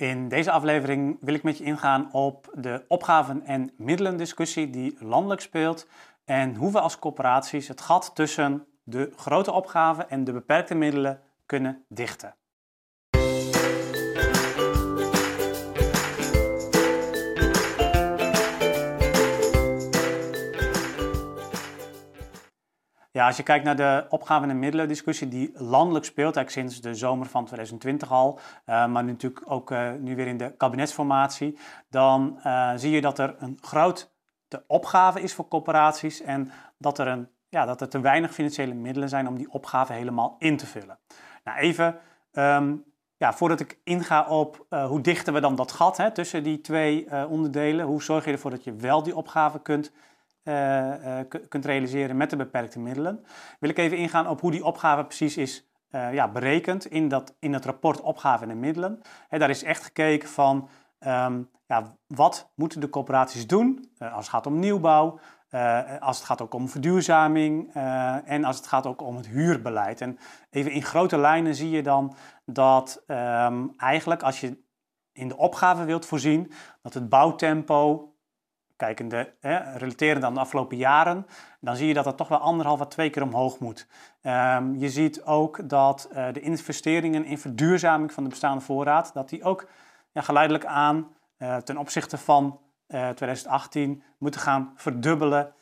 [0.00, 5.40] In deze aflevering wil ik met je ingaan op de opgaven- en middelendiscussie die landelijk
[5.40, 5.86] speelt
[6.24, 11.20] en hoe we als corporaties het gat tussen de grote opgaven en de beperkte middelen
[11.46, 12.34] kunnen dichten.
[23.26, 26.94] Als je kijkt naar de opgaven- en middelen discussie die landelijk speelt, eigenlijk sinds de
[26.94, 32.40] zomer van 2020 al, uh, maar natuurlijk ook uh, nu weer in de kabinetsformatie, dan
[32.46, 34.08] uh, zie je dat er een grote
[34.66, 39.08] opgave is voor corporaties en dat er, een, ja, dat er te weinig financiële middelen
[39.08, 40.98] zijn om die opgave helemaal in te vullen.
[41.44, 41.98] Nou, even
[42.32, 42.84] um,
[43.16, 47.26] ja, voordat ik inga op hoe dichten we dan dat gat hè, tussen die twee
[47.28, 49.92] onderdelen, hoe zorg je ervoor dat je wel die opgave kunt
[51.48, 53.24] kunt realiseren met de beperkte middelen,
[53.60, 57.36] wil ik even ingaan op hoe die opgave precies is uh, ja, berekend in, dat,
[57.38, 59.00] in het rapport opgave en middelen.
[59.28, 60.68] Daar is echt gekeken van
[61.06, 65.18] um, ja, wat moeten de corporaties doen als het gaat om nieuwbouw,
[66.00, 67.74] als het gaat ook om verduurzaming
[68.24, 70.00] en als het gaat ook om het huurbeleid.
[70.00, 70.18] En
[70.50, 74.62] even in grote lijnen zie je dan dat um, eigenlijk als je
[75.12, 78.14] in de opgave wilt voorzien, dat het bouwtempo
[78.80, 81.26] kijkende, hè, relaterend aan de afgelopen jaren,
[81.60, 83.86] dan zie je dat dat toch wel anderhalf à twee keer omhoog moet.
[84.22, 89.28] Um, je ziet ook dat uh, de investeringen in verduurzaming van de bestaande voorraad, dat
[89.28, 89.68] die ook
[90.12, 95.52] ja, geleidelijk aan uh, ten opzichte van uh, eh, 2018 moeten gaan verdubbelen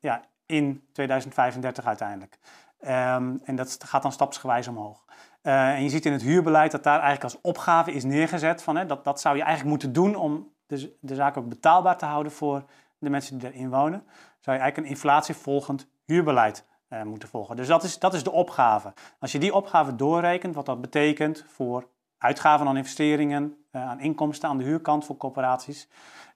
[0.00, 2.38] ja, in 2035 uiteindelijk.
[2.80, 5.04] Um, en dat gaat dan stapsgewijs omhoog.
[5.42, 8.86] en je ziet in het huurbeleid dat daar eigenlijk als opgave is neergezet van hè,
[8.86, 10.52] dat, dat zou je eigenlijk moeten doen om
[11.00, 12.64] de, zaak ook betaalbaar te houden voor
[12.98, 14.04] de mensen die erin wonen,
[14.40, 17.56] zou je eigenlijk een inflatievolgend huurbeleid eh, moeten volgen.
[17.56, 18.92] Dus dat is, dat is de opgave.
[19.18, 24.48] Als je die opgave doorrekent, wat dat betekent voor uitgaven aan investeringen, uh, aan inkomsten
[24.48, 25.88] aan de huurkant voor corporaties,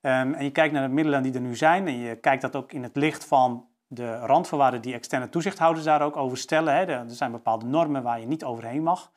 [0.03, 2.57] um, en je kijkt naar de middelen die er nu zijn, en je kijkt dat
[2.57, 6.85] ook in het licht van de randvoorwaarden die externe toezichthouders daar ook over stellen, hè,
[6.85, 9.13] er zijn bepaalde normen waar je niet overheen mag,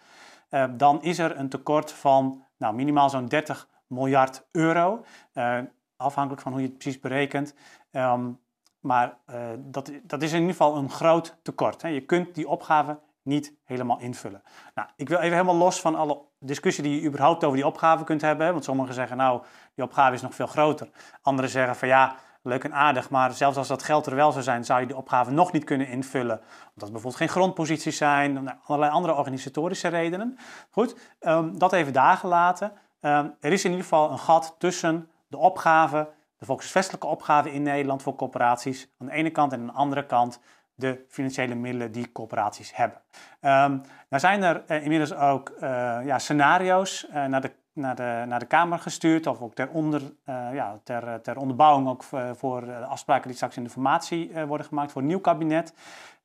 [0.49, 5.03] uh, dan is er een tekort van nou, minimaal zo'n 30 miljard euro.
[5.33, 5.57] Uh,
[5.97, 7.53] afhankelijk van hoe je het precies berekent.
[7.91, 8.39] Um,
[8.79, 11.81] maar uh, dat, dat is in ieder geval een groot tekort.
[11.81, 11.87] Hè.
[11.87, 14.41] Je kunt die opgave niet helemaal invullen.
[14.75, 18.03] Nou, ik wil even helemaal los van alle discussie die je überhaupt over die opgave
[18.03, 18.51] kunt hebben.
[18.51, 19.41] Want sommigen zeggen, nou,
[19.75, 20.89] die opgave is nog veel groter.
[21.21, 24.43] Anderen zeggen van ja, leuk en aardig, maar zelfs als dat geld er wel zou
[24.43, 26.37] zijn, zou je die opgave nog niet kunnen invullen.
[26.39, 30.37] Omdat er bijvoorbeeld geen grondposities zijn, allerlei andere organisatorische redenen.
[30.69, 32.71] Goed, um, dat even daar gelaten.
[33.01, 37.61] Um, er is in ieder geval een gat tussen de opgave, de volksvestelijke opgave in
[37.61, 40.39] Nederland voor corporaties aan de ene kant en aan de andere kant
[40.75, 42.97] de financiële middelen die corporaties hebben.
[43.41, 45.59] Um, nou zijn er uh, inmiddels ook uh,
[46.05, 50.01] ja, scenario's uh, naar, de, naar, de, naar de Kamer gestuurd, of ook ter, onder,
[50.25, 55.01] ja, ter, ter onderbouwing ook voor afspraken die straks in de formatie worden gemaakt voor
[55.01, 55.73] een nieuw kabinet.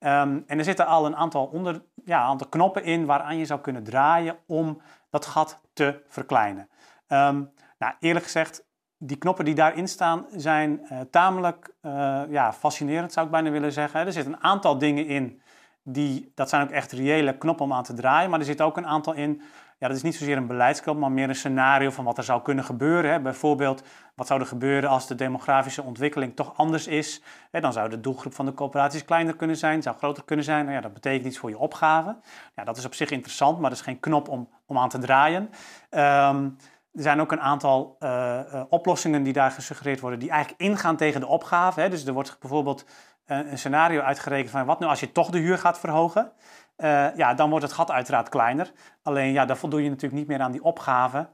[0.00, 3.60] Um, en er zitten al een aantal, onder, ja, aantal knoppen in waaraan je zou
[3.60, 4.80] kunnen draaien om
[5.14, 6.68] dat gat te verkleinen.
[7.08, 8.64] Um, nou, eerlijk gezegd,
[8.98, 13.72] die knoppen die daarin staan zijn uh, tamelijk uh, ja, fascinerend, zou ik bijna willen
[13.72, 14.06] zeggen.
[14.06, 15.40] Er zitten een aantal dingen in,
[15.82, 18.30] die, dat zijn ook echt reële knoppen om aan te draaien.
[18.30, 19.42] Maar er zit ook een aantal in
[19.84, 22.42] ja, dat is niet zozeer een beleidsknop, maar meer een scenario van wat er zou
[22.42, 23.10] kunnen gebeuren.
[23.10, 23.20] Hè.
[23.20, 23.82] Bijvoorbeeld,
[24.14, 27.22] wat zou er gebeuren als de demografische ontwikkeling toch anders is?
[27.50, 30.64] Hè, dan zou de doelgroep van de coöperaties kleiner kunnen zijn, zou groter kunnen zijn.
[30.64, 32.16] Nou ja, dat betekent iets voor je opgave.
[32.54, 34.98] Ja, dat is op zich interessant, maar dat is geen knop om, om aan te
[34.98, 35.42] draaien.
[35.90, 36.56] Um,
[36.92, 40.96] er zijn ook een aantal uh, uh, oplossingen die daar gesuggereerd worden, die eigenlijk ingaan
[40.96, 41.80] tegen de opgave.
[41.80, 41.88] Hè.
[41.88, 42.84] Dus er wordt bijvoorbeeld
[43.26, 46.32] een, een scenario uitgerekend van wat nu als je toch de huur gaat verhogen.
[46.76, 48.72] Uh, ja, dan wordt het gat uiteraard kleiner.
[49.02, 51.28] Alleen ja, dan voldoe je natuurlijk niet meer aan die opgave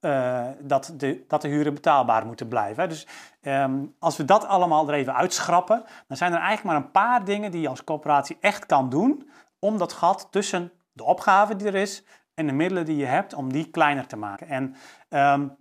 [0.00, 2.88] uh, dat, de, dat de huren betaalbaar moeten blijven.
[2.88, 3.06] Dus
[3.42, 7.24] um, als we dat allemaal er even uitschrappen, dan zijn er eigenlijk maar een paar
[7.24, 11.66] dingen die je als coöperatie echt kan doen om dat gat tussen de opgave die
[11.66, 14.48] er is en de middelen die je hebt, om die kleiner te maken.
[14.48, 14.74] En
[15.08, 15.56] um,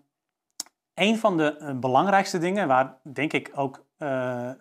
[0.94, 4.10] een van de uh, belangrijkste dingen, waar denk ik ook uh,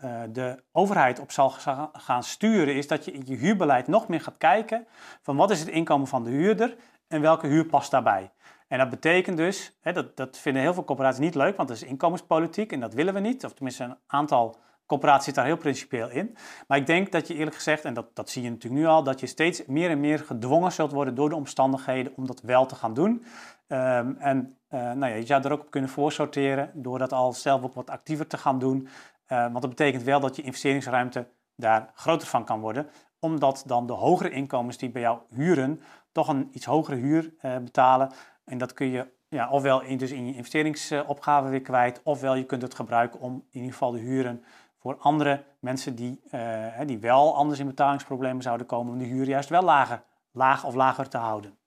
[0.05, 1.51] uh, de overheid op zal
[1.93, 4.87] gaan sturen, is dat je in je huurbeleid nog meer gaat kijken
[5.23, 6.77] van wat is het inkomen van de huurder
[7.09, 8.31] en welke huur past daarbij.
[8.69, 11.77] En dat betekent dus, hè, dat, dat vinden heel veel corporaties niet leuk, want dat
[11.77, 13.45] is inkomenspolitiek en dat willen we niet.
[13.45, 14.57] Of tenminste, een aantal
[14.87, 16.37] corporaties zit daar heel principieel in.
[16.67, 19.03] Maar ik denk dat je eerlijk gezegd, en dat, dat zie je natuurlijk nu al,
[19.03, 22.67] dat je steeds meer en meer gedwongen zult worden door de omstandigheden om dat wel
[22.67, 23.25] te gaan doen.
[23.69, 27.33] Um, en uh, nou ja, je zou er ook op kunnen voorsorteren door dat al
[27.33, 28.89] zelf ook wat actiever te gaan doen.
[29.29, 32.89] Uh, want dat betekent wel dat je investeringsruimte daar groter van kan worden.
[33.21, 35.81] Omdat dan de hogere inkomens die bij jou huren
[36.13, 38.13] toch een iets hogere huur uh, betalen.
[38.45, 42.45] En dat kun je ja, ofwel in, dus in je investeringsopgave weer kwijt, ofwel je
[42.45, 44.45] kunt het gebruiken om in ieder geval de huren
[44.79, 49.27] voor andere mensen die, uh, die wel anders in betalingsproblemen zouden komen, om de huur
[49.27, 50.03] juist wel lager,
[50.33, 51.59] laag of lager te houden.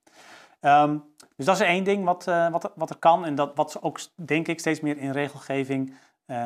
[0.60, 1.04] Um,
[1.36, 4.00] dus dat is één ding wat, uh, wat, wat er kan en dat, wat ook
[4.14, 5.94] denk ik steeds meer in regelgeving,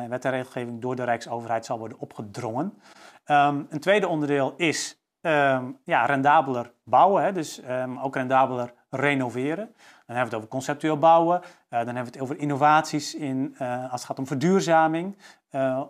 [0.09, 2.81] wet en regelgeving door de Rijksoverheid zal worden opgedrongen.
[3.25, 7.61] Um, een tweede onderdeel is um, ja, rendabeler bouwen, hè, dus
[8.01, 9.65] ook rendabeler renoveren.
[9.65, 11.41] Dan hebben we het over conceptueel bouwen.
[11.41, 15.17] Uh, dan hebben we het over innovaties in, uh, als het gaat om verduurzaming.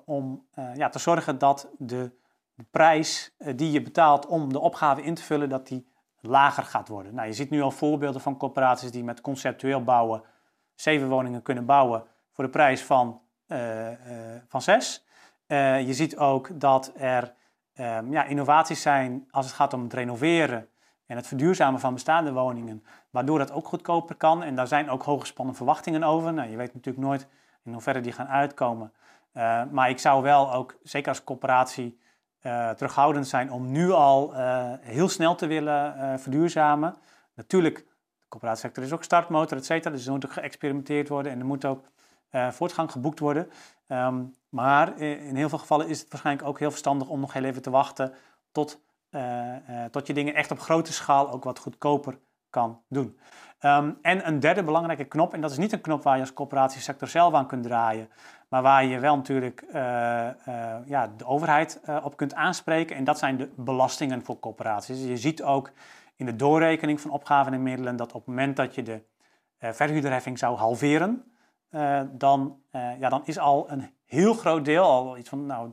[0.05, 2.11] Om ja, te zorgen dat de,
[2.53, 5.87] de prijs die je betaalt om de opgave in te vullen, dat die
[6.19, 7.15] lager gaat worden.
[7.15, 10.23] Nou, je ziet nu al voorbeelden van corporaties die met conceptueel bouwen
[10.75, 13.21] zeven woningen kunnen bouwen voor de prijs van,
[14.47, 15.05] van zes.
[15.47, 17.33] je ziet ook dat er
[17.79, 20.67] um, ja, innovaties zijn als het gaat om het renoveren
[21.05, 24.43] en het verduurzamen van bestaande woningen, waardoor dat ook goedkoper kan.
[24.43, 26.33] En daar zijn ook hooggespannen verwachtingen over.
[26.33, 27.27] Nou, je weet natuurlijk nooit
[27.63, 28.93] in hoeverre die gaan uitkomen.
[29.71, 31.99] Maar ik zou wel ook, zeker als coöperatie,
[32.75, 34.33] terughoudend zijn om nu al
[34.81, 36.95] heel snel te willen verduurzamen.
[37.33, 37.85] Natuurlijk, de
[38.27, 39.93] coöperatiesector is ook startmotor, et cetera.
[39.93, 41.85] Dus er moet ook geëxperimenteerd worden en er moet ook
[42.31, 43.49] voortgang geboekt worden.
[43.87, 47.43] Um, maar in heel veel gevallen is het waarschijnlijk ook heel verstandig om nog heel
[47.43, 48.13] even te wachten
[48.51, 49.55] tot uh,
[49.91, 52.17] tot je dingen echt op grote schaal ook wat goedkoper
[52.49, 53.19] kan doen.
[53.61, 56.33] Um, en een derde belangrijke knop, en dat is niet een knop waar je als
[56.33, 58.09] coöperatiesector zelf aan kunt draaien,
[58.47, 59.65] maar waar je wel natuurlijk
[60.85, 65.03] ja, de overheid op kunt aanspreken, en dat zijn de belastingen voor coöperaties.
[65.03, 65.71] Je ziet ook
[66.15, 69.01] in de doorrekening van opgaven en middelen dat op het moment dat je de
[69.59, 71.31] verhuurderheffing zou halveren,
[72.11, 75.71] dan, ja, dan is al een heel groot deel, al iets van nou,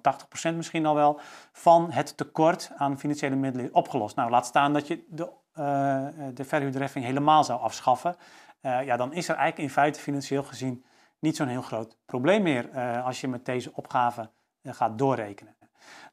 [0.52, 1.20] 80% misschien al wel,
[1.52, 4.16] van het tekort aan financiële middelen opgelost.
[4.16, 8.16] Nou, laat staan dat je de, uh, de helemaal zou afschaffen.
[8.60, 10.84] Ja, dan is er eigenlijk in feite financieel gezien
[11.18, 14.30] niet zo'n heel groot probleem meer als je met deze opgave
[14.62, 15.56] gaat doorrekenen.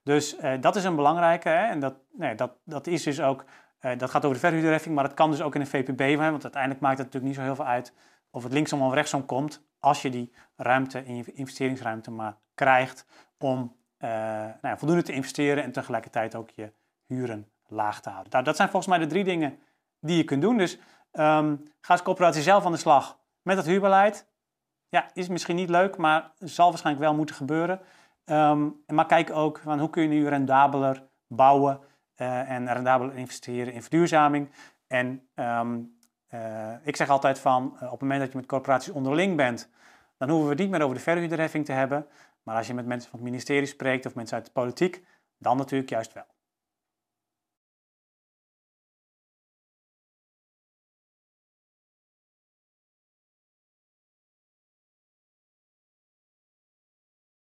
[0.04, 1.94] Dus dat is een belangrijke hè, en dat,
[2.36, 3.46] dat, dat is dus ook,
[3.98, 6.82] dat gaat over de verhuurderheffing, maar dat kan dus ook in een VPB, want uiteindelijk
[6.82, 7.94] maakt het natuurlijk niet zo heel veel uit
[8.32, 13.06] of het linksom of rechtsom komt als je die ruimte in je investeringsruimte maar krijgt
[13.38, 16.74] om uh, nou ja, voldoende te investeren en tegelijkertijd ook je
[17.06, 18.32] huren laag te houden.
[18.32, 19.60] Nou, dat zijn volgens mij de drie dingen
[20.00, 20.58] die je kunt doen.
[20.58, 20.74] Dus
[21.12, 24.30] um, ga als coöperatie zelf aan de slag met het huurbeleid.
[24.90, 27.80] Ja, is misschien niet leuk, maar zal waarschijnlijk wel moeten gebeuren.
[28.26, 31.80] Um, maar kijk ook van hoe kun je nu rendabeler bouwen
[32.16, 34.50] uh, en rendabeler investeren in verduurzaming.
[34.88, 36.00] En um,
[36.34, 39.70] uh, ik zeg altijd van, uh, op het moment dat je met corporaties onderling bent,
[40.18, 42.08] dan hoeven we het niet meer over de verhuurderheffing te hebben.
[42.44, 45.04] Maar als je met mensen van het ministerie spreekt of mensen uit de politiek,
[45.38, 46.26] dan natuurlijk juist wel.